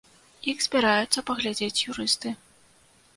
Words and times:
Іх 0.53 0.61
збіраюцца 0.67 1.23
паглядзець 1.31 1.83
юрысты. 1.91 2.33